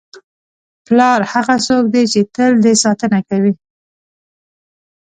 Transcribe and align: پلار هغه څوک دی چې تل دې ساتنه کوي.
پلار 0.85 1.19
هغه 1.31 1.55
څوک 1.67 1.83
دی 1.93 2.03
چې 2.11 2.19
تل 2.35 2.51
دې 2.63 2.73
ساتنه 2.83 3.19
کوي. 3.29 3.53